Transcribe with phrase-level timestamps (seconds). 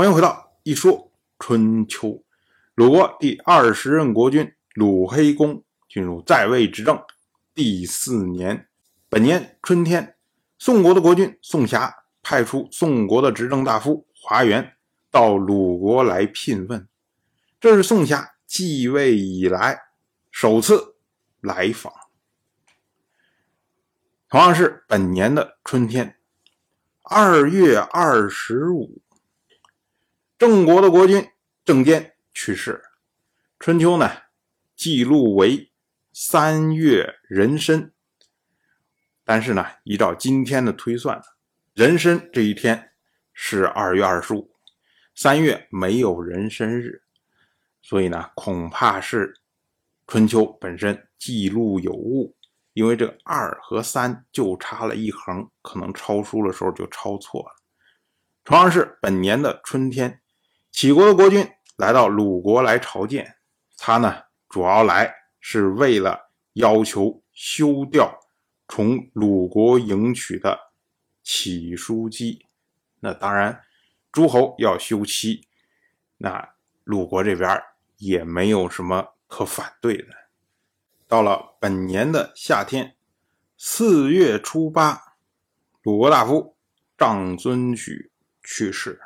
[0.00, 2.24] 欢迎回到一说春秋。
[2.74, 6.98] 鲁国第二十任国君鲁黑公进入在位执政
[7.52, 8.66] 第四年，
[9.10, 10.16] 本年春天，
[10.58, 14.72] 宋国的国君宋瑕派出宋国的执政大夫华元
[15.10, 16.88] 到鲁国来聘问。
[17.60, 19.78] 这是宋瑕继位以来
[20.30, 20.94] 首次
[21.42, 21.92] 来访。
[24.30, 26.16] 同样是本年的春天，
[27.02, 29.02] 二月二十五。
[30.40, 31.28] 郑国的国君
[31.66, 32.82] 郑坚去世。
[33.58, 34.10] 春秋呢，
[34.74, 35.70] 记录为
[36.14, 37.92] 三月壬申。
[39.22, 41.20] 但是呢，依照今天的推算，
[41.74, 42.92] 壬申这一天
[43.34, 44.50] 是二月二十五，
[45.14, 47.02] 三月没有壬申日，
[47.82, 49.38] 所以呢，恐怕是
[50.06, 52.34] 春秋本身记录有误，
[52.72, 57.54] 因为这二和三就差了一横，可能抄书的时候就抄错了。
[58.42, 60.22] 同样是本年的春天。
[60.72, 63.36] 齐国的国君来到鲁国来朝见，
[63.76, 68.20] 他呢主要来是为了要求休掉
[68.68, 70.58] 从鲁国迎娶的
[71.22, 72.46] 启叔姬。
[73.00, 73.62] 那当然，
[74.12, 75.46] 诸侯要休妻，
[76.18, 76.50] 那
[76.84, 77.62] 鲁国这边
[77.96, 80.08] 也没有什么可反对的。
[81.08, 82.94] 到了本年的夏天，
[83.56, 85.16] 四月初八，
[85.82, 86.56] 鲁国大夫
[86.96, 88.10] 长孙许
[88.42, 89.00] 去世。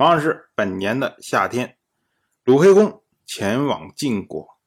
[0.00, 1.76] 同样是本年的夏天，
[2.44, 4.58] 鲁黑公前往晋国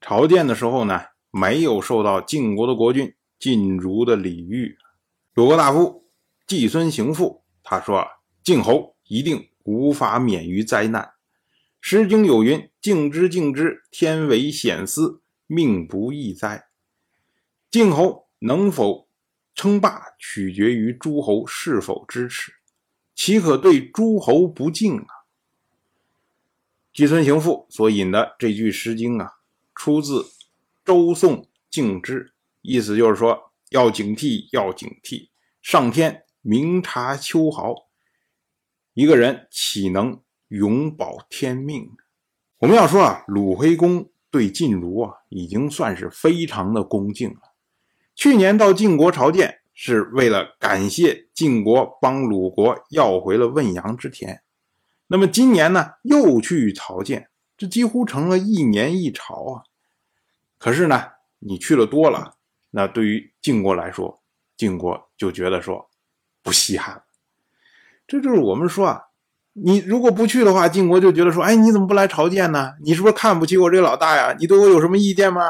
[0.00, 4.78] 朝见的时候呢，没有受到晋国的国君晋如的礼遇。
[5.34, 6.08] 鲁国大夫
[6.46, 8.06] 季孙行父他说
[8.44, 11.02] ：“晋侯一定无法免于灾难。”
[11.80, 16.68] 《诗经》有云：“敬之，敬之，天为险思，命不易哉。”
[17.72, 19.08] 晋侯能否
[19.52, 22.52] 称霸，取决于诸侯是否支持。
[23.22, 25.28] 岂可对诸侯不敬啊？
[26.90, 29.34] 季孙行父所引的这句《诗经》啊，
[29.74, 30.24] 出自
[30.86, 32.32] 周颂敬之，
[32.62, 35.28] 意思就是说要警惕，要警惕，
[35.60, 37.74] 上天明察秋毫，
[38.94, 41.90] 一个人岂能永保天命？
[42.60, 47.52] 我们要说啊，鲁惠公对晋儒啊，已经算是非常的恭敬了。
[48.14, 49.59] 去年到晋国朝见。
[49.82, 54.42] 是为了感谢晋国帮鲁国要回了汶阳之田，
[55.06, 59.62] 那么今年呢又去朝见，这几乎成了一年一朝啊。
[60.58, 61.04] 可是呢，
[61.38, 62.34] 你去了多了，
[62.72, 64.20] 那对于晋国来说，
[64.54, 65.88] 晋国就觉得说
[66.42, 67.02] 不稀罕。
[68.06, 69.00] 这就是我们说啊，
[69.54, 72.74] 你如果不去的话，晋国就觉得说，哎，你怎么不来朝见呢？
[72.84, 74.36] 你是不是看不起我这个老大呀？
[74.38, 75.40] 你对我有什么意见吗？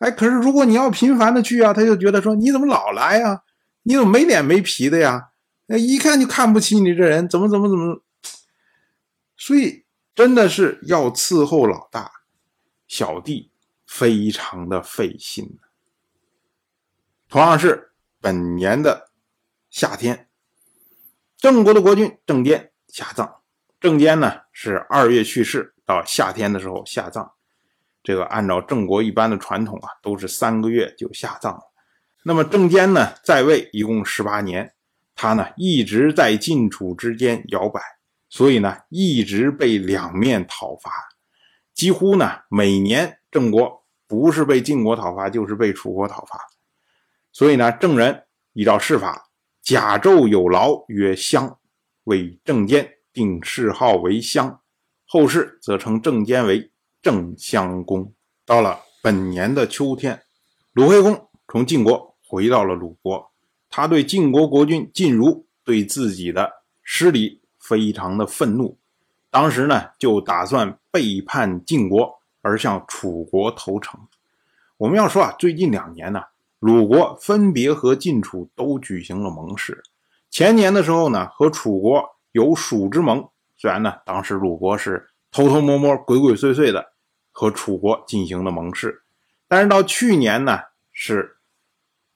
[0.00, 3.40] 哎，可是如果你要频繁的去啊，他就觉得说，你怎么老来呀？
[3.88, 5.30] 你怎么没脸没皮的呀？
[5.66, 8.02] 那一看就看不起你这人，怎么怎么怎么？
[9.36, 12.10] 所以真的是要伺候老大，
[12.88, 13.52] 小弟
[13.86, 15.56] 非常的费心。
[17.28, 19.12] 同样是本年的
[19.70, 20.28] 夏天，
[21.36, 23.36] 郑国的国君郑坚下葬。
[23.78, 27.34] 郑坚呢是二月去世，到夏天的时候下葬。
[28.02, 31.60] 这个按照郑国一般的传统啊，都是三个月就下葬了。
[32.28, 34.74] 那么郑坚呢，在位一共十八年，
[35.14, 37.80] 他呢一直在晋楚之间摇摆，
[38.28, 40.90] 所以呢一直被两面讨伐，
[41.72, 46.40] 几乎呢每年郑国不是被晋国讨伐，就是被楚国讨伐，
[47.30, 49.28] 所以呢郑人依照世法，
[49.62, 51.56] 甲胄有劳曰襄，
[52.02, 54.60] 为郑坚定谥号为襄，
[55.06, 58.12] 后世则称郑坚为郑襄公。
[58.44, 60.20] 到了本年的秋天，
[60.72, 62.15] 鲁惠公从晋国。
[62.36, 63.30] 回到了鲁国，
[63.70, 66.52] 他对晋国国君晋如对自己的
[66.82, 68.76] 失礼非常的愤怒，
[69.30, 73.98] 当时呢就打算背叛晋国而向楚国投诚。
[74.76, 76.24] 我们要说啊，最近两年呢，
[76.58, 79.82] 鲁国分别和晋楚都举行了盟誓。
[80.28, 83.26] 前年的时候呢，和楚国有蜀之盟，
[83.56, 86.92] 虽然呢当时鲁国是偷偷摸摸、鬼鬼祟祟的
[87.32, 89.00] 和楚国进行了盟誓，
[89.48, 90.58] 但是到去年呢
[90.92, 91.35] 是。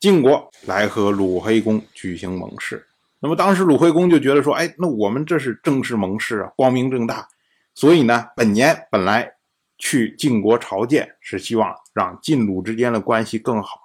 [0.00, 2.86] 晋国来和鲁黑公举行盟誓，
[3.18, 7.28] 那么当时鲁惠公就觉得说：“哎，那我们这是正式盟誓啊，光明正大。
[7.74, 9.34] 所以呢，本年本来
[9.76, 13.82] 去晋国朝见，是希望让晋鲁之间的关系更好。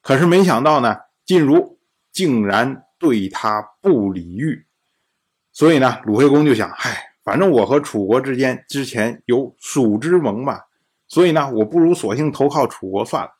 [0.00, 1.76] 可是没想到呢，晋如
[2.12, 4.64] 竟然对他不礼遇。
[5.50, 10.60] 所以呢，鲁惠公就想：嗨，反正我和楚国之间之前有蜀之盟嘛，
[11.08, 13.32] 所以呢，我不如索性投靠楚国算了。”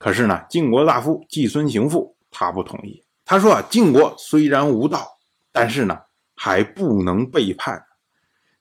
[0.00, 3.04] 可是呢，晋国大夫季孙行父他不同意。
[3.26, 5.06] 他说啊，晋国虽然无道，
[5.52, 5.98] 但是呢，
[6.34, 7.84] 还不能背叛。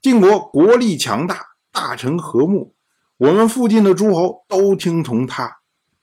[0.01, 1.41] 晋国国力强大，
[1.71, 2.75] 大臣和睦，
[3.15, 5.59] 我们附近的诸侯都听从他，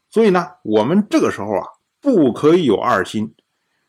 [0.09, 1.67] 所以呢，我们这个时候啊，
[2.01, 3.35] 不可以有二心。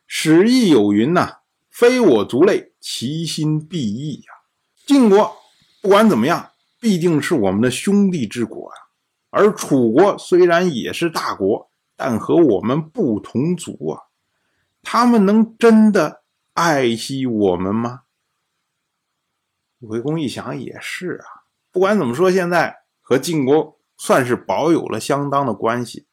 [0.06, 1.38] 史义有云呐
[1.72, 4.34] ：“非我族类，其心必异呀。”
[4.86, 5.34] 晋国
[5.82, 6.52] 不管怎么样，
[6.82, 8.87] 毕竟是我们的兄弟之国啊。
[9.38, 14.02] 而楚国虽然也是大国，但和我们不同族啊。
[14.82, 16.24] 他们能真的
[16.54, 18.02] 爱惜我们吗？
[19.78, 26.08] 鲁惠公一想也是啊，不管怎么说，现在和晋国算是保有了相当的关系。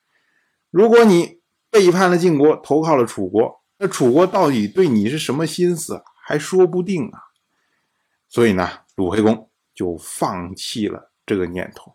[0.71, 7.19] 如果你背叛了晋国，投靠了楚国，那楚国到底对你是什么心思，还说不定啊。
[8.29, 11.95] 所以呢，鲁惠公就放弃了这个念头。